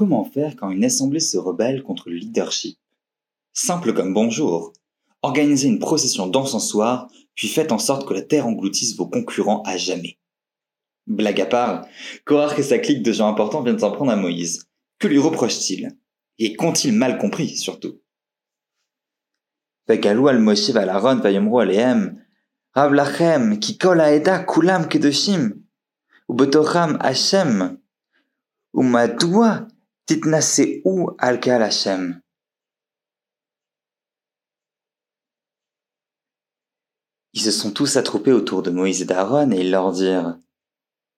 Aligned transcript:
Comment 0.00 0.24
faire 0.24 0.56
quand 0.56 0.70
une 0.70 0.86
assemblée 0.86 1.20
se 1.20 1.36
rebelle 1.36 1.82
contre 1.82 2.08
le 2.08 2.16
leadership? 2.16 2.78
Simple 3.52 3.92
comme 3.92 4.14
bonjour. 4.14 4.72
Organisez 5.20 5.68
une 5.68 5.78
procession 5.78 6.26
d'encensoir, 6.26 7.10
puis 7.34 7.48
faites 7.48 7.70
en 7.70 7.78
sorte 7.78 8.08
que 8.08 8.14
la 8.14 8.22
terre 8.22 8.46
engloutisse 8.46 8.96
vos 8.96 9.06
concurrents 9.06 9.62
à 9.66 9.76
jamais. 9.76 10.18
Blague 11.06 11.42
à 11.42 11.44
part, 11.44 11.86
Korach 12.24 12.58
et 12.58 12.62
sa 12.62 12.78
clique 12.78 13.02
de 13.02 13.12
gens 13.12 13.28
importants 13.28 13.62
viennent 13.62 13.78
s'en 13.78 13.92
prendre 13.92 14.10
à 14.10 14.16
Moïse. 14.16 14.64
Que 14.98 15.06
lui 15.06 15.18
reproche-t-il? 15.18 15.94
Et 16.38 16.56
qu'ont-ils 16.56 16.94
mal 16.94 17.18
compris, 17.18 17.58
surtout? 17.58 18.00
Lachem, 22.94 23.60
Hashem, 27.00 27.76
Titnaseu 30.10 30.82
alkal 31.18 31.62
Hashem. 31.62 32.20
Ils 37.32 37.40
se 37.40 37.52
sont 37.52 37.70
tous 37.70 37.96
attroupés 37.96 38.32
autour 38.32 38.62
de 38.64 38.70
Moïse 38.70 39.02
et 39.02 39.04
d'Aaron 39.04 39.52
et 39.52 39.60
ils 39.60 39.70
leur 39.70 39.92
dirent 39.92 40.36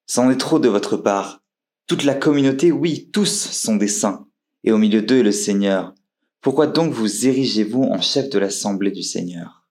C'en 0.04 0.30
est 0.30 0.36
trop 0.36 0.58
de 0.58 0.68
votre 0.68 0.98
part. 0.98 1.42
Toute 1.86 2.04
la 2.04 2.14
communauté, 2.14 2.70
oui, 2.70 3.08
tous 3.14 3.48
sont 3.50 3.76
des 3.76 3.88
saints, 3.88 4.28
et 4.62 4.72
au 4.72 4.76
milieu 4.76 5.00
d'eux 5.00 5.22
le 5.22 5.32
Seigneur. 5.32 5.94
Pourquoi 6.42 6.66
donc 6.66 6.92
vous 6.92 7.26
érigez-vous 7.26 7.84
en 7.84 8.02
chef 8.02 8.28
de 8.28 8.38
l'assemblée 8.38 8.90
du 8.90 9.02
Seigneur? 9.02 9.66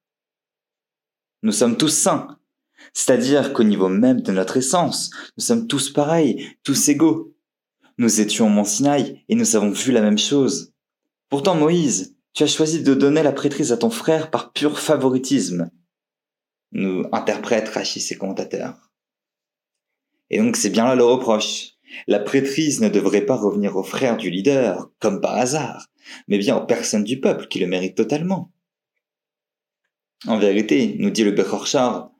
Nous 1.44 1.52
sommes 1.52 1.76
tous 1.76 1.96
saints, 1.96 2.40
c'est-à-dire 2.92 3.52
qu'au 3.52 3.62
niveau 3.62 3.88
même 3.88 4.20
de 4.20 4.32
notre 4.32 4.56
essence, 4.56 5.10
nous 5.36 5.44
sommes 5.44 5.68
tous 5.68 5.92
pareils, 5.92 6.56
tous 6.64 6.88
égaux. 6.88 7.32
Nous 7.98 8.20
étions 8.20 8.46
au 8.46 8.50
Mont 8.50 8.64
Sinaï 8.64 9.24
et 9.28 9.34
nous 9.34 9.56
avons 9.56 9.70
vu 9.70 9.92
la 9.92 10.00
même 10.00 10.18
chose. 10.18 10.72
Pourtant, 11.28 11.54
Moïse, 11.54 12.16
tu 12.34 12.42
as 12.42 12.46
choisi 12.46 12.82
de 12.82 12.94
donner 12.94 13.22
la 13.22 13.32
prêtrise 13.32 13.72
à 13.72 13.76
ton 13.76 13.90
frère 13.90 14.30
par 14.30 14.52
pur 14.52 14.78
favoritisme. 14.78 15.70
Nous 16.72 17.04
interprète 17.12 17.68
Rachis 17.68 18.00
ses 18.00 18.16
commentateurs. 18.16 18.90
Et 20.30 20.38
donc 20.38 20.56
c'est 20.56 20.70
bien 20.70 20.86
là 20.86 20.94
le 20.94 21.04
reproche. 21.04 21.72
La 22.06 22.18
prêtrise 22.18 22.80
ne 22.80 22.88
devrait 22.88 23.26
pas 23.26 23.36
revenir 23.36 23.76
au 23.76 23.82
frère 23.82 24.16
du 24.16 24.30
leader, 24.30 24.90
comme 24.98 25.20
par 25.20 25.36
hasard, 25.36 25.88
mais 26.26 26.38
bien 26.38 26.56
aux 26.56 26.64
personnes 26.64 27.04
du 27.04 27.20
peuple 27.20 27.48
qui 27.48 27.58
le 27.58 27.66
méritent 27.66 27.98
totalement. 27.98 28.50
En 30.26 30.38
vérité, 30.38 30.96
nous 30.98 31.10
dit 31.10 31.24
le 31.24 31.32
Bechorchar, 31.32 32.10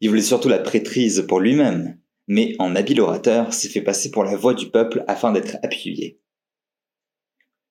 il 0.00 0.08
voulait 0.08 0.22
surtout 0.22 0.48
la 0.48 0.58
prêtrise 0.58 1.26
pour 1.28 1.40
lui-même, 1.40 1.99
mais 2.30 2.54
en 2.60 2.76
habile 2.76 3.00
orateur 3.00 3.52
s'est 3.52 3.68
fait 3.68 3.82
passer 3.82 4.12
pour 4.12 4.22
la 4.22 4.36
voix 4.36 4.54
du 4.54 4.70
peuple 4.70 5.02
afin 5.08 5.32
d'être 5.32 5.56
appuyé. 5.64 6.20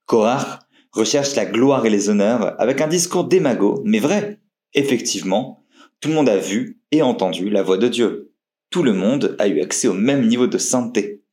Korach 0.05 0.59
recherche 0.91 1.33
la 1.35 1.45
gloire 1.45 1.85
et 1.85 1.89
les 1.89 2.09
honneurs 2.09 2.59
avec 2.59 2.81
un 2.81 2.89
discours 2.89 3.23
démago, 3.23 3.81
mais 3.85 3.99
vrai. 3.99 4.41
Effectivement, 4.73 5.63
tout 6.01 6.09
le 6.09 6.15
monde 6.15 6.27
a 6.27 6.37
vu 6.37 6.81
et 6.91 7.01
entendu 7.01 7.49
la 7.49 7.63
voix 7.63 7.77
de 7.77 7.87
Dieu. 7.87 8.33
Tout 8.69 8.83
le 8.83 8.91
monde 8.91 9.37
a 9.39 9.47
eu 9.47 9.61
accès 9.61 9.87
au 9.87 9.93
même 9.93 10.27
niveau 10.27 10.45
de 10.45 10.57
sainteté. 10.57 11.23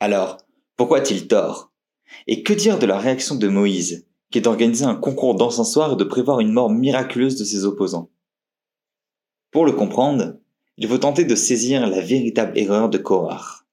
Alors, 0.00 0.38
pourquoi 0.78 0.98
a-t-il 0.98 1.28
tort? 1.28 1.70
Et 2.26 2.42
que 2.42 2.54
dire 2.54 2.78
de 2.78 2.86
la 2.86 2.98
réaction 2.98 3.34
de 3.34 3.48
Moïse, 3.48 4.08
qui 4.30 4.38
est 4.38 4.42
d'organiser 4.42 4.86
un 4.86 4.96
concours 4.96 5.34
d'encensoir 5.34 5.92
et 5.92 5.96
de 5.96 6.04
prévoir 6.04 6.40
une 6.40 6.52
mort 6.52 6.70
miraculeuse 6.70 7.36
de 7.36 7.44
ses 7.44 7.66
opposants? 7.66 8.10
Pour 9.50 9.66
le 9.66 9.72
comprendre, 9.72 10.38
il 10.78 10.88
faut 10.88 10.98
tenter 10.98 11.24
de 11.24 11.34
saisir 11.34 11.86
la 11.86 12.00
véritable 12.00 12.58
erreur 12.58 12.88
de 12.90 12.98
Korach. 12.98 13.64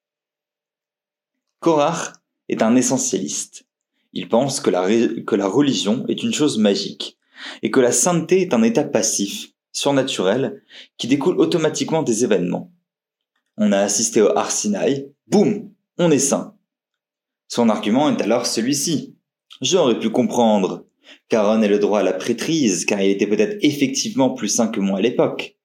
Korach 1.60 2.14
est 2.50 2.62
un 2.62 2.76
essentialiste. 2.76 3.66
Il 4.14 4.30
pense 4.30 4.60
que 4.60 4.70
la, 4.70 5.48
religion 5.48 6.06
est 6.08 6.24
une 6.24 6.34
chose 6.34 6.58
magique 6.58 7.18
et 7.62 7.72
que 7.72 7.80
la 7.80 7.92
sainteté 7.92 8.42
est 8.42 8.54
un 8.54 8.64
état 8.64 8.84
passif, 8.84 9.52
surnaturel, 9.72 10.62
qui 10.98 11.08
découle 11.08 11.40
automatiquement 11.40 12.04
des 12.04 12.24
événements. 12.24 12.72
On 13.58 13.72
a 13.72 13.80
assisté 13.80 14.22
au 14.22 14.36
Arsinaï, 14.38 15.12
boum, 15.28 15.72
on 15.98 16.12
est 16.12 16.20
saint. 16.20 16.56
Son 17.48 17.70
argument 17.70 18.10
est 18.10 18.22
alors 18.22 18.46
celui-ci. 18.46 19.16
J'aurais 19.62 20.00
pu 20.00 20.10
comprendre. 20.10 20.86
qu'Aaron 21.28 21.62
ait 21.62 21.68
le 21.68 21.80
droit 21.80 22.00
à 22.00 22.04
la 22.04 22.14
prêtrise, 22.14 22.86
car 22.86 23.02
il 23.02 23.12
était 23.12 23.28
peut-être 23.28 23.58
effectivement 23.62 24.30
plus 24.32 24.48
saint 24.48 24.70
que 24.70 24.80
moi 24.80 25.00
à 25.00 25.02
l'époque. 25.02 25.58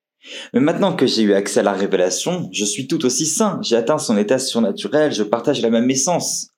Mais 0.52 0.60
maintenant 0.60 0.94
que 0.94 1.06
j'ai 1.06 1.22
eu 1.22 1.34
accès 1.34 1.60
à 1.60 1.62
la 1.62 1.72
révélation, 1.72 2.48
je 2.52 2.64
suis 2.64 2.86
tout 2.86 3.04
aussi 3.04 3.26
saint, 3.26 3.60
j'ai 3.62 3.76
atteint 3.76 3.98
son 3.98 4.16
état 4.16 4.38
surnaturel, 4.38 5.12
je 5.12 5.22
partage 5.22 5.62
la 5.62 5.70
même 5.70 5.90
essence. 5.90 6.50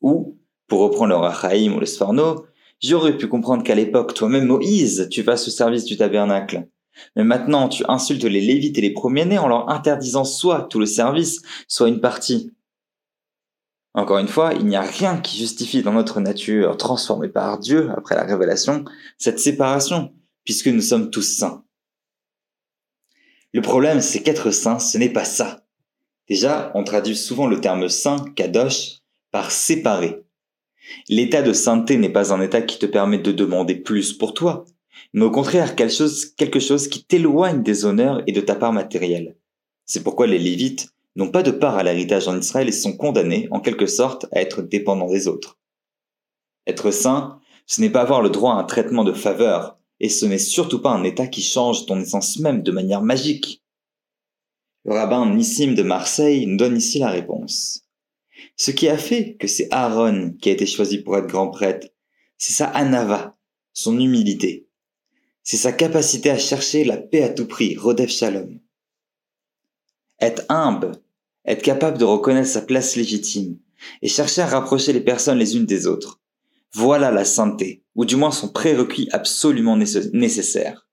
Ou, 0.00 0.38
pour 0.68 0.80
reprendre 0.80 1.08
le 1.08 1.16
Rachaïm 1.16 1.74
ou 1.74 1.80
le 1.80 1.86
Sforno, 1.86 2.46
j'aurais 2.82 3.16
pu 3.16 3.26
comprendre 3.26 3.64
qu'à 3.64 3.74
l'époque, 3.74 4.14
toi-même 4.14 4.46
Moïse, 4.46 5.08
tu 5.10 5.22
fasses 5.22 5.44
ce 5.44 5.50
service 5.50 5.84
du 5.84 5.96
tabernacle. 5.96 6.68
Mais 7.16 7.24
maintenant, 7.24 7.68
tu 7.68 7.84
insultes 7.88 8.24
les 8.24 8.40
Lévites 8.40 8.78
et 8.78 8.82
les 8.82 8.92
premiers-nés 8.92 9.38
en 9.38 9.48
leur 9.48 9.68
interdisant 9.70 10.24
soit 10.24 10.62
tout 10.62 10.78
le 10.78 10.86
service, 10.86 11.42
soit 11.68 11.88
une 11.88 12.00
partie. 12.00 12.50
Encore 13.94 14.18
une 14.18 14.28
fois, 14.28 14.54
il 14.54 14.66
n'y 14.66 14.76
a 14.76 14.82
rien 14.82 15.18
qui 15.18 15.36
justifie 15.36 15.82
dans 15.82 15.92
notre 15.92 16.20
nature 16.20 16.76
transformée 16.76 17.28
par 17.28 17.58
Dieu 17.58 17.90
après 17.96 18.14
la 18.14 18.22
révélation 18.22 18.84
cette 19.18 19.40
séparation, 19.40 20.12
puisque 20.44 20.68
nous 20.68 20.80
sommes 20.80 21.10
tous 21.10 21.22
saints. 21.22 21.64
Le 23.52 23.62
problème, 23.62 24.00
c'est 24.00 24.22
qu'être 24.22 24.50
saint, 24.50 24.78
ce 24.78 24.96
n'est 24.98 25.12
pas 25.12 25.24
ça. 25.24 25.64
Déjà, 26.28 26.70
on 26.74 26.84
traduit 26.84 27.16
souvent 27.16 27.48
le 27.48 27.60
terme 27.60 27.88
saint, 27.88 28.24
kadosh, 28.36 28.98
par 29.32 29.50
séparé. 29.50 30.22
L'état 31.08 31.42
de 31.42 31.52
sainteté 31.52 31.96
n'est 31.96 32.12
pas 32.12 32.32
un 32.32 32.40
état 32.40 32.62
qui 32.62 32.78
te 32.78 32.86
permet 32.86 33.18
de 33.18 33.32
demander 33.32 33.74
plus 33.74 34.12
pour 34.12 34.34
toi, 34.34 34.64
mais 35.12 35.24
au 35.24 35.30
contraire 35.30 35.74
quelque 35.74 35.92
chose, 35.92 36.26
quelque 36.36 36.60
chose 36.60 36.88
qui 36.88 37.04
t'éloigne 37.04 37.62
des 37.62 37.84
honneurs 37.84 38.22
et 38.26 38.32
de 38.32 38.40
ta 38.40 38.54
part 38.54 38.72
matérielle. 38.72 39.36
C'est 39.86 40.04
pourquoi 40.04 40.28
les 40.28 40.38
Lévites 40.38 40.90
n'ont 41.16 41.30
pas 41.30 41.42
de 41.42 41.50
part 41.50 41.76
à 41.76 41.82
l'héritage 41.82 42.28
en 42.28 42.38
Israël 42.38 42.68
et 42.68 42.72
sont 42.72 42.96
condamnés, 42.96 43.48
en 43.50 43.58
quelque 43.58 43.86
sorte, 43.86 44.26
à 44.32 44.40
être 44.40 44.62
dépendants 44.62 45.10
des 45.10 45.26
autres. 45.26 45.58
Être 46.66 46.92
saint, 46.92 47.40
ce 47.66 47.80
n'est 47.80 47.90
pas 47.90 48.02
avoir 48.02 48.22
le 48.22 48.30
droit 48.30 48.54
à 48.54 48.58
un 48.58 48.64
traitement 48.64 49.02
de 49.02 49.12
faveur, 49.12 49.79
et 50.00 50.08
ce 50.08 50.26
n'est 50.26 50.38
surtout 50.38 50.80
pas 50.80 50.90
un 50.90 51.04
état 51.04 51.26
qui 51.26 51.42
change 51.42 51.86
ton 51.86 52.00
essence 52.00 52.38
même 52.38 52.62
de 52.62 52.72
manière 52.72 53.02
magique. 53.02 53.62
Le 54.84 54.94
rabbin 54.94 55.34
Nissim 55.34 55.74
de 55.74 55.82
Marseille 55.82 56.46
nous 56.46 56.56
donne 56.56 56.78
ici 56.78 56.98
la 56.98 57.10
réponse. 57.10 57.84
Ce 58.56 58.70
qui 58.70 58.88
a 58.88 58.96
fait 58.96 59.36
que 59.36 59.46
c'est 59.46 59.68
Aaron 59.70 60.34
qui 60.40 60.48
a 60.48 60.52
été 60.52 60.64
choisi 60.64 60.98
pour 60.98 61.18
être 61.18 61.26
grand 61.26 61.50
prêtre, 61.50 61.88
c'est 62.38 62.54
sa 62.54 62.66
anava, 62.66 63.36
son 63.74 64.00
humilité. 64.00 64.66
C'est 65.42 65.58
sa 65.58 65.72
capacité 65.72 66.30
à 66.30 66.38
chercher 66.38 66.84
la 66.84 66.96
paix 66.96 67.22
à 67.22 67.28
tout 67.28 67.46
prix, 67.46 67.76
Rodef 67.76 68.10
Shalom. 68.10 68.58
Être 70.20 70.44
humble, 70.48 70.92
être 71.44 71.62
capable 71.62 71.98
de 71.98 72.04
reconnaître 72.04 72.48
sa 72.48 72.62
place 72.62 72.96
légitime, 72.96 73.58
et 74.00 74.08
chercher 74.08 74.42
à 74.42 74.46
rapprocher 74.46 74.92
les 74.92 75.00
personnes 75.00 75.38
les 75.38 75.56
unes 75.56 75.66
des 75.66 75.86
autres. 75.86 76.19
Voilà 76.72 77.10
la 77.10 77.24
sainteté, 77.24 77.84
ou 77.94 78.04
du 78.04 78.16
moins 78.16 78.30
son 78.30 78.48
prérequis 78.48 79.08
absolument 79.12 79.76
nécessaire. 79.76 80.88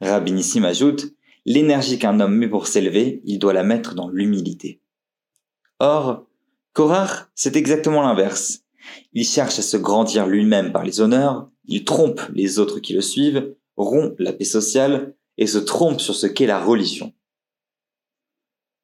Rabbi 0.00 0.32
Nissim 0.32 0.64
ajoute, 0.64 1.14
l'énergie 1.46 1.98
qu'un 1.98 2.20
homme 2.20 2.36
met 2.36 2.48
pour 2.48 2.66
s'élever, 2.66 3.22
il 3.24 3.38
doit 3.38 3.52
la 3.52 3.64
mettre 3.64 3.94
dans 3.94 4.08
l'humilité. 4.08 4.82
Or, 5.78 6.26
Korach, 6.72 7.28
c'est 7.34 7.56
exactement 7.56 8.02
l'inverse. 8.02 8.60
Il 9.12 9.24
cherche 9.24 9.58
à 9.58 9.62
se 9.62 9.76
grandir 9.76 10.26
lui-même 10.26 10.72
par 10.72 10.84
les 10.84 11.00
honneurs, 11.00 11.50
il 11.64 11.84
trompe 11.84 12.20
les 12.32 12.58
autres 12.58 12.80
qui 12.80 12.92
le 12.92 13.00
suivent, 13.00 13.54
rompt 13.76 14.14
la 14.18 14.32
paix 14.32 14.44
sociale 14.44 15.14
et 15.38 15.46
se 15.46 15.58
trompe 15.58 16.00
sur 16.00 16.14
ce 16.14 16.26
qu'est 16.26 16.46
la 16.46 16.62
religion. 16.62 17.12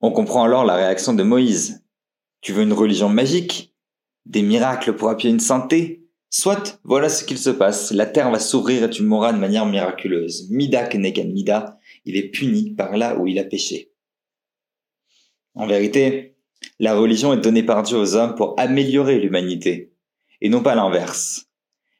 On 0.00 0.10
comprend 0.12 0.44
alors 0.44 0.65
la 0.65 0.77
réaction 0.77 1.12
de 1.12 1.22
Moïse. 1.22 1.84
Tu 2.41 2.53
veux 2.53 2.62
une 2.62 2.72
religion 2.72 3.10
magique? 3.10 3.75
Des 4.26 4.42
miracles 4.42 4.94
pour 4.94 5.09
appuyer 5.09 5.33
une 5.33 5.41
santé 5.41 6.00
Soit, 6.33 6.78
voilà 6.84 7.09
ce 7.09 7.24
qu'il 7.24 7.39
se 7.39 7.50
passe. 7.50 7.91
La 7.91 8.06
terre 8.06 8.30
va 8.30 8.39
s'ouvrir 8.39 8.84
et 8.84 8.91
tu 8.91 9.03
mourras 9.03 9.33
de 9.33 9.39
manière 9.39 9.66
miraculeuse. 9.66 10.48
Mida 10.48 10.86
kenegan 10.86 11.33
mida, 11.33 11.80
il 12.04 12.16
est 12.16 12.30
puni 12.30 12.71
par 12.71 12.97
là 12.97 13.18
où 13.18 13.27
il 13.27 13.41
a 13.41 13.44
péché. 13.44 13.91
En 15.54 15.66
vérité, 15.66 16.36
la 16.78 16.94
religion 16.94 17.33
est 17.33 17.41
donnée 17.41 17.65
par 17.65 17.83
Dieu 17.83 17.97
aux 17.97 18.15
hommes 18.15 18.36
pour 18.36 18.54
améliorer 18.59 19.18
l'humanité, 19.18 19.92
et 20.41 20.48
non 20.48 20.62
pas 20.62 20.77
l'inverse. 20.77 21.47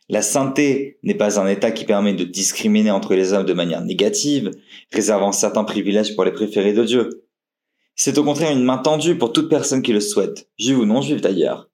La 0.09 0.23
sainteté 0.23 0.99
n'est 1.03 1.15
pas 1.15 1.41
un 1.41 1.49
état 1.49 1.73
qui 1.73 1.85
permet 1.85 2.15
de 2.15 2.25
discriminer 2.25 2.93
entre 2.93 3.15
les 3.15 3.33
hommes 3.33 3.47
de 3.47 3.53
manière 3.53 3.85
négative, 3.85 4.53
réservant 4.93 5.33
certains 5.33 5.65
privilèges 5.65 6.15
pour 6.15 6.25
les 6.25 6.33
préférés 6.33 6.73
de 6.73 6.85
Dieu. 6.85 7.25
C'est 7.97 8.17
au 8.17 8.25
contraire 8.25 8.53
une 8.53 8.65
main 8.65 8.79
tendue 8.79 9.19
pour 9.19 9.33
toute 9.33 9.49
personne 9.49 9.83
qui 9.83 9.93
le 9.93 10.01
souhaite, 10.01 10.49
juive 10.57 10.79
ou 10.79 10.87
non 10.87 11.03
juive 11.03 11.21
d'ailleurs. 11.21 11.70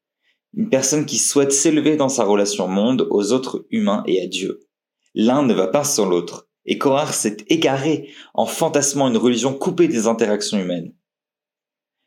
Une 0.56 0.70
personne 0.70 1.04
qui 1.04 1.18
souhaite 1.18 1.52
s'élever 1.52 1.96
dans 1.96 2.08
sa 2.08 2.24
relation 2.24 2.64
au 2.64 2.68
monde, 2.68 3.06
aux 3.10 3.32
autres 3.32 3.66
humains 3.70 4.02
et 4.06 4.22
à 4.22 4.26
Dieu. 4.26 4.66
L'un 5.14 5.42
ne 5.42 5.52
va 5.52 5.66
pas 5.66 5.84
sans 5.84 6.08
l'autre, 6.08 6.48
et 6.64 6.78
Korach 6.78 7.12
s'est 7.12 7.36
égaré 7.48 8.10
en 8.32 8.46
fantasmant 8.46 9.08
une 9.08 9.18
religion 9.18 9.52
coupée 9.52 9.86
des 9.86 10.06
interactions 10.06 10.58
humaines. 10.58 10.94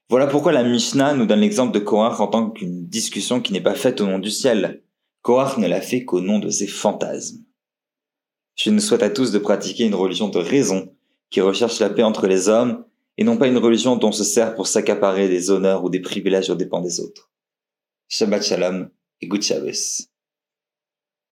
Voilà 0.10 0.26
pourquoi 0.26 0.52
la 0.52 0.64
Mishnah 0.64 1.14
nous 1.14 1.28
donne 1.28 1.42
l'exemple 1.42 1.74
de 1.74 1.80
Korach 1.80 2.20
en 2.20 2.28
tant 2.28 2.50
qu'une 2.50 2.88
discussion 2.88 3.40
qui 3.40 3.54
n'est 3.54 3.62
pas 3.62 3.76
faite 3.76 4.02
au 4.02 4.08
nom 4.08 4.18
du 4.18 4.32
ciel. 4.32 4.84
Korach 5.22 5.58
ne 5.58 5.68
l'a 5.68 5.82
fait 5.82 6.04
qu'au 6.04 6.20
nom 6.20 6.40
de 6.40 6.50
ses 6.50 6.66
fantasmes. 6.66 7.44
Je 8.56 8.72
nous 8.72 8.80
souhaite 8.80 9.04
à 9.04 9.12
tous 9.12 9.32
de 9.32 9.38
pratiquer 9.38 9.86
une 9.86 9.94
religion 9.94 10.28
de 10.28 10.40
raison, 10.40 10.96
qui 11.30 11.42
recherche 11.42 11.80
la 11.80 11.92
paix 11.92 12.02
entre 12.02 12.26
les 12.26 12.50
hommes, 12.50 12.84
et 13.18 13.24
non 13.24 13.38
pas 13.38 13.48
une 13.48 13.60
religion 13.60 13.96
dont 13.96 14.08
on 14.08 14.12
se 14.12 14.24
sert 14.24 14.56
pour 14.56 14.66
s'accaparer 14.66 15.30
des 15.30 15.52
honneurs 15.52 15.84
ou 15.84 15.90
des 15.92 16.00
privilèges 16.00 16.50
aux 16.50 16.56
dépens 16.56 16.82
des 16.82 17.00
autres. 17.00 17.29
Shabbat 18.12 18.42
Shalom 18.44 18.90
et 19.22 19.28
Good 19.28 19.44
Shabbos. 19.44 20.10